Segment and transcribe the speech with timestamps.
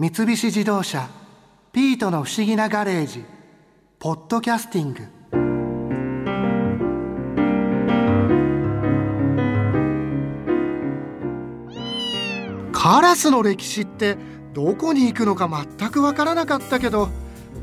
[0.00, 1.10] 三菱自動車
[1.74, 3.22] 「ピートの不思議なガレージ」
[4.00, 5.02] 「ポッドキャスティング」
[12.72, 14.16] カラスの歴史って
[14.54, 17.10] どこに行くのか全く分からなかったけど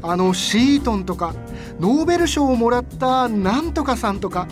[0.03, 1.33] あのシートンとか
[1.79, 4.47] ノーベル賞をもらったなんとかさんとか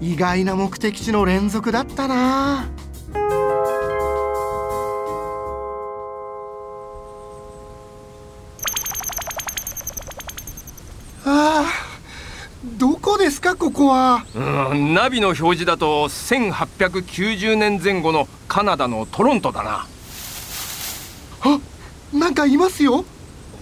[0.00, 2.60] 意外な目的地の連続だったな。
[2.60, 2.79] あ
[13.60, 14.24] こここは？
[14.34, 19.86] うんナビの表示だと1890年前後のカナダのトロントだな。
[21.42, 21.60] あ
[22.10, 23.04] なんかいますよ。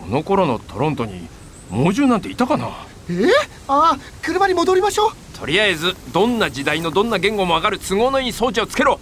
[0.00, 1.26] この頃のトロントに
[1.68, 2.68] 猛獣なんていたかな。
[3.10, 3.26] え？
[3.66, 5.10] ああ車に戻りましょう。
[5.36, 9.00] とりあえずどんな時代のどんな言語もわかる都合のいい装置をつけろ。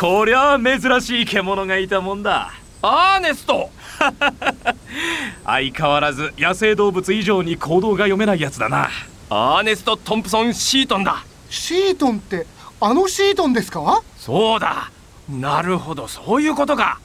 [0.00, 2.52] こりゃあ珍しい獣がいたもんだ。
[2.82, 3.68] アーネスト
[5.44, 8.88] 相変わらず野生動物以上に行動が読めないやつだな。
[9.28, 11.24] アーネスト・トンプソン・シートンだ。
[11.48, 12.46] シートンって
[12.80, 14.02] あのシートンですか？
[14.18, 14.90] そうだ。
[15.28, 16.08] なるほど。
[16.08, 16.98] そういうことか。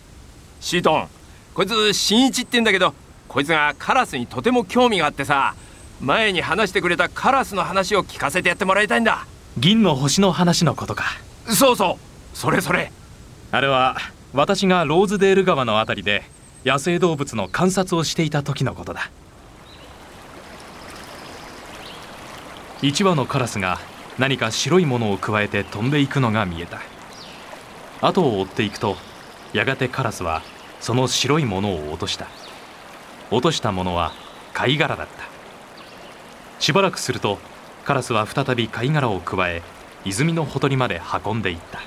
[0.62, 1.08] シートン
[1.54, 2.94] こいつ新一って言うんだけど
[3.28, 5.54] こいつがカラスにとても興味があってさ
[6.02, 9.26] 前に話してくれたカラスの話を聞かせてやってもらいたいんだ。
[9.58, 11.06] 銀の星の話のことか。
[11.50, 11.98] そうそ
[12.34, 12.38] う。
[12.38, 12.92] それそれ。
[13.52, 13.96] あれは
[14.34, 16.24] 私がローズデール川のあたりで
[16.66, 19.12] 野生動物の観察をしていた時のことだ。
[22.82, 23.78] 1羽のカラスが
[24.18, 26.82] 何か白いものをくわえて飛んでいくのが見えた。
[28.02, 28.98] 後を追っていくと
[29.54, 30.42] やがてカラスは
[30.80, 32.26] その白いものを落とした。
[33.30, 34.12] 落としたものは
[34.52, 35.24] 貝殻だった。
[36.60, 37.38] しばらくすると
[37.84, 39.62] カラスは再び貝殻をくわえ
[40.04, 41.80] 泉のほとりまで運んでいった。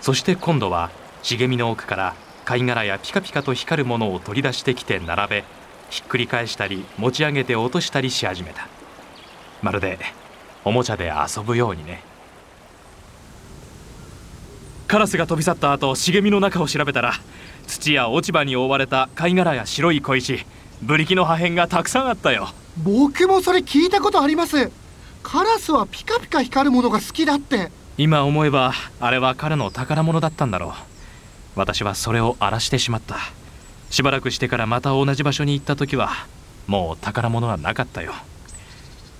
[0.00, 0.90] そして今度は
[1.22, 2.16] 茂みの奥から
[2.50, 5.44] 貝殻やピカピカと光るものを取り出してきて並べ
[5.88, 8.66] ひっくり返したり持ち上げて落としたりし始めた。
[9.62, 10.00] まるで
[10.64, 12.02] おもちゃで遊ぶようにね。
[14.88, 17.12] カラスが飛び去った後茂みの中を調べたら
[17.68, 20.44] 土や落ち葉に覆われた貝殻や白い小石
[20.82, 22.48] ブリキの破片がたくさんあったよ。
[22.82, 24.72] 僕もそれ聞いたことあります。
[25.22, 27.70] カラスはピカピカ光るものが好きだって。
[27.96, 30.89] 今思えばあれは彼の宝物だったんだろう
[31.60, 33.18] 私はそれを荒らしてしまった。
[33.90, 36.08] しばらくしてからまた同じ場所に行った時は
[36.66, 38.14] もう宝物はなかったよ。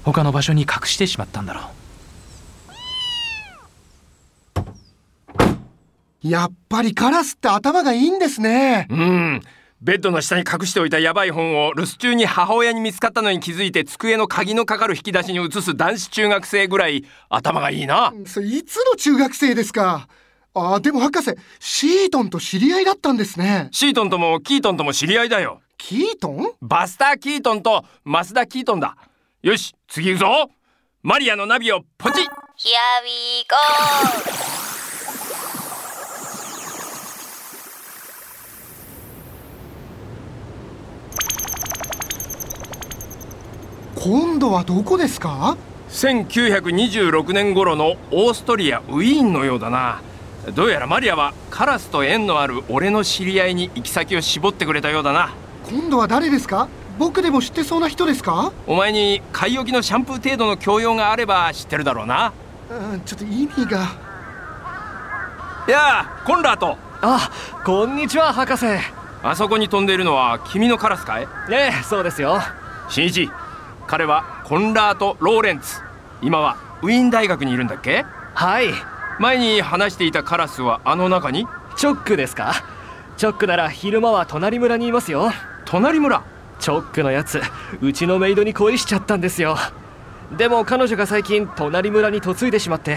[0.05, 1.61] 他の場所に隠してしまったんだろ
[6.25, 6.29] う。
[6.29, 8.87] やっぱりカラスって頭がいいんですね。
[8.89, 9.43] うん。
[9.83, 18.15] ベッドの下に隠しておいたヤバい本を留守中に母親に見つかったのに気づいて机の鍵のかかる引き出しに移す男子中学生ぐらい頭がいいな。
[18.25, 20.09] そいつの中学生ですか？
[20.55, 21.31] あでも博士
[21.61, 23.69] シートンと知り合いだったんですね。
[23.71, 25.61] シートンともキートンとも知り合いだよ。
[25.79, 26.53] キートン？
[26.61, 28.97] バスター・キートンとマスダ・キートンだ。
[29.43, 30.51] よし次行くぞ。
[31.03, 32.25] マリアのナビをポチッ。
[32.25, 32.29] Here
[33.05, 33.57] we go!
[43.95, 45.57] 今度はどこですか
[45.91, 50.03] ？1926年頃のオーストリアウィーンのようだな
[50.55, 55.35] どうやらマリアはカラスと縁のある俺の知り合いに行き先を絞ってくれたようだな。
[55.69, 56.69] 今度は誰ですか？
[56.99, 58.53] 僕でも知ってそうな人ですか？
[58.67, 62.33] お前に買い置きのシャンプー程度の教養があれば知ってるだろうな。
[62.71, 63.89] うんちょっと意味が。
[65.69, 66.77] いやあコンラート。
[67.03, 67.31] あ
[67.65, 68.67] こんにちは博士。
[69.23, 71.29] あそこに飛んでいるのは君のカラスかい？
[71.51, 72.41] ええそうですよ。
[72.89, 73.31] 新一
[73.87, 75.81] 彼はコンラート・ローレンツ。
[76.23, 78.07] 今はウィーン大学にいるんだっけ？
[78.35, 78.69] はい
[79.21, 81.47] 前に話していたカラスはあの中に？
[81.77, 82.55] チョックですか？
[83.19, 85.31] チョックなら昼間は隣村にいますよ。
[85.67, 86.25] 隣村？
[86.59, 87.43] チョックのやつ
[87.83, 89.59] うちのメイドに恋しちゃったんですよ。
[90.39, 92.97] でも彼女が最近隣村に嫁いでしまって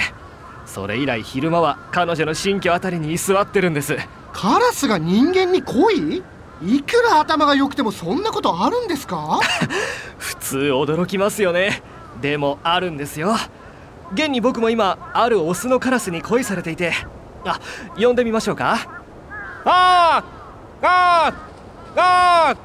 [0.66, 3.98] それ以来昼間は彼女の新居あたりに居座ってるんです。
[4.32, 6.24] カラスが人間に恋？
[6.64, 9.42] いくら頭が良くてもそんなことあるんですか？
[10.18, 11.84] 普通驚きますよね。
[12.22, 13.36] でもあるんですよ
[14.12, 16.94] 現に僕も今あるオスのカラスに恋されていて。
[17.46, 17.60] あ
[17.98, 18.78] 呼んでみましょうか。
[19.66, 22.56] あーあーあ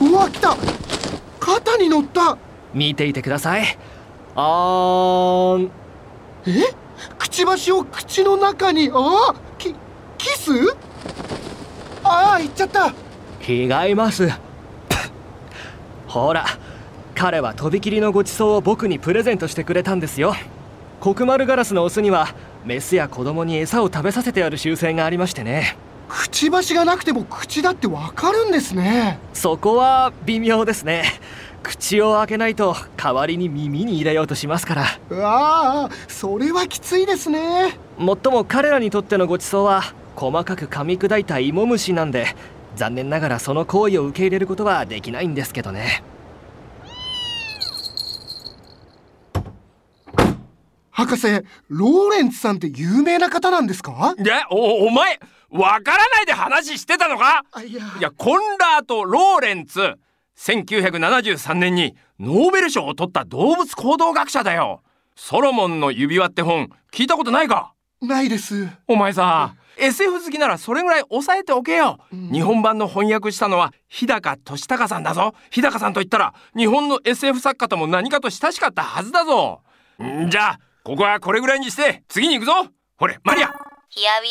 [0.00, 0.56] うわ来た。
[1.38, 2.36] 肩に乗った。
[2.74, 3.78] 見ていてください。
[4.34, 5.70] あーん。
[6.46, 6.74] え？
[7.18, 8.90] くちばしを口の中に。
[8.92, 9.74] あキ
[10.18, 10.52] キス？
[12.04, 12.92] ああ行っちゃった。
[13.46, 14.28] 違います。
[16.06, 16.44] ほら
[17.20, 20.34] 彼はとびきりのごちそうを僕にプレゼントしてくれたんですよ。
[21.02, 22.28] 黒丸ガラスのオスには
[22.64, 25.76] メスや子供に餌を食べさせてやる習性がありましてね。
[26.08, 29.18] くちばしがなくても口だってわかるんですね。
[29.34, 31.04] そこは微妙ですね。
[31.62, 34.86] 口を開けないと代わりに耳に入れようとしますから。
[35.10, 37.78] うわあそれはきついですね。
[37.98, 39.82] もっとも彼らにとってのごちそうは
[40.16, 42.28] 細かく噛み砕いた芋虫なんで
[42.76, 46.02] 残念ながらその行為を受け入れることはできないんですけどね
[51.00, 51.28] 博士
[51.68, 54.14] ローレンツさんって有名な方なんですか？
[54.18, 55.18] いやおお前
[55.50, 57.42] わからないで話してたのか？
[57.52, 57.82] あいや。
[57.98, 59.94] いやコンラート・ローレンツ
[60.36, 64.82] 1973年にノーベル賞を取った動物行動学者だよ。
[65.16, 67.72] ソロモンの指輪って本聞いたことないか？
[68.02, 68.68] ないです。
[68.86, 72.30] お前さ SF 好きならそれぐらい抑えておけよ、うん。
[72.30, 75.34] 日本版の翻訳したのは日高俊孝さんだぞ。
[75.50, 79.62] 日高さんと言ったら日本の SF 作家とも何かと親しかったはずだぞ。
[80.02, 82.52] んじゃあここはこれぐらいにして次に行くぞ。
[82.96, 83.48] ほれマリア。
[83.48, 83.52] Here
[84.22, 84.30] we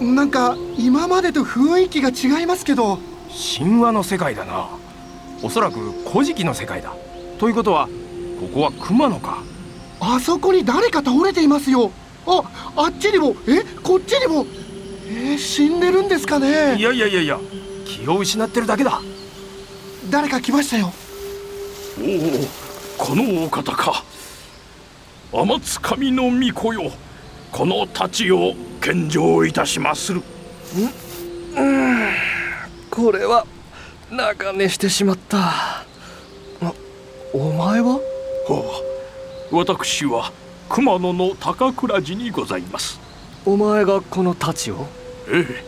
[0.00, 0.14] go!
[0.14, 3.00] なんか今までと雰囲気が違いますけど。
[3.58, 4.68] 神話の世界だな。
[5.42, 6.94] おそらく古事記の世界だ。
[7.40, 7.88] ということは
[8.40, 9.42] ここは熊野か。
[9.98, 11.90] あそこに誰か倒れていますよ。
[12.24, 12.42] あ
[12.76, 13.34] あっちにも。
[13.48, 14.46] えこっちにも
[15.10, 17.40] えー死んでるんですかいねやいやいやいや
[17.86, 19.00] 気を失ってるだけだ。
[20.10, 20.92] 誰か来ましたよ。
[21.98, 24.04] おおこのお方か。
[25.32, 26.90] 天津神の御子よ。
[27.50, 30.22] この太刀を献上いたしまする。
[32.90, 33.46] これは
[34.10, 35.38] 中寝してしまった。
[35.38, 35.84] あ
[37.32, 37.94] お前は？
[37.94, 38.00] は
[39.50, 40.32] あ私は
[40.68, 43.00] 熊野の高倉寺にございます。
[43.46, 44.97] お前がこの太刀を？
[45.30, 45.64] ええ。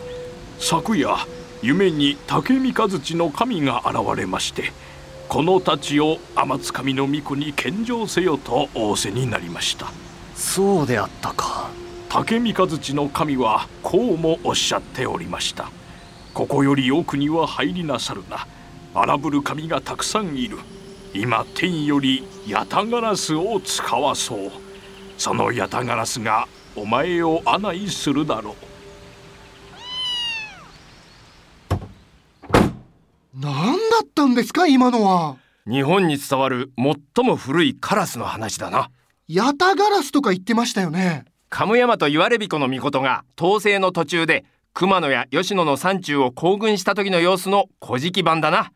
[0.59, 1.17] 昨夜
[1.63, 4.73] 夢に竹三日月の神が現れまして
[5.29, 9.87] この太刀を天津神の御子に献上せよと仰せになりました。
[10.35, 11.71] そうであったか。
[12.09, 15.71] 竹三日月の神はこうもおっしゃっておりました。
[16.35, 18.49] ここより奥には入りなさるな。
[18.93, 20.59] 荒ぶる神がたくさんいる。
[21.15, 24.51] 今天よりヤタガラスを使わそう。
[25.17, 28.71] そのヤタガラスがお前を案内するだろう
[33.39, 33.79] 何
[34.31, 35.37] んですか今のは？
[35.67, 38.91] 日本に伝わる最も古いカラスの話だな。
[39.29, 41.27] ヤタガラスとか言ってましたよね。
[41.51, 48.73] 鴨山と言われびこの御事が統制の途中で熊野や吉野の山中を行軍した時の様子の古事記版だな。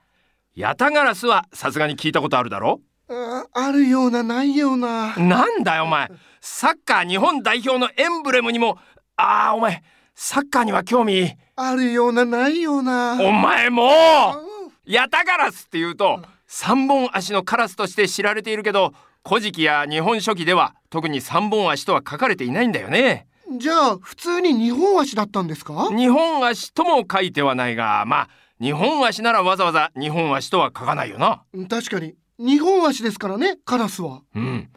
[0.54, 5.16] ヤタガラスはさすがに聞いたことあるだろああるようなないような。
[5.16, 6.10] なんだよお前。
[6.40, 8.78] サッカー日本代表のエンブレムにも
[9.16, 9.82] ああお前
[10.14, 13.18] サッカーには興味あるようなないような。
[13.20, 13.88] お前も！
[13.90, 14.53] あう
[14.86, 18.92] ヤタガラスっていうと三本足のカラスとして知られているけど
[19.26, 23.26] 古事記や日本書紀では特に三本足とは書かれていないんだよね。
[23.58, 25.88] じゃあ普通に二本足だったんですか？
[25.96, 28.28] 日本足とも書いてはないがまあ
[28.60, 31.42] 日本足ならわざわざ日本足とは書かないよな。
[31.68, 32.14] 確かに。
[32.38, 34.20] 二本足ですからねカラスは。
[34.34, 34.68] うん。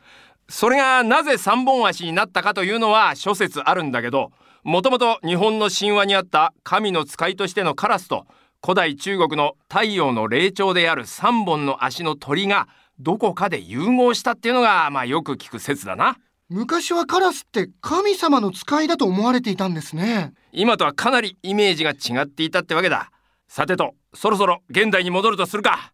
[0.48, 4.31] それがなぜ三本足になったかというのは諸説あるんだけど
[4.63, 8.25] もともと日本の神話にあった神の使いとしてのカラスと
[8.63, 12.68] 古代中国の太陽の霊長である三本の足の鳥が
[12.99, 16.18] どこかで融合したっていうのがまあよく聞く説だな。
[16.49, 20.33] 昔はカラスって神様の使いだと思われていたんですね。
[20.52, 23.11] 今とはかなりイメージが違っていたってわけだ。
[23.47, 25.94] さてとそろそろ現代に戻るとするか